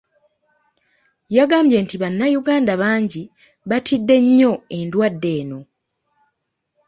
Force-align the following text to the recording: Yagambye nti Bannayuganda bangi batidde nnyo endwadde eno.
Yagambye 1.35 1.77
nti 1.83 1.95
Bannayuganda 2.01 2.73
bangi 2.81 3.23
batidde 3.69 4.15
nnyo 4.23 4.53
endwadde 4.79 5.29
eno. 5.39 5.59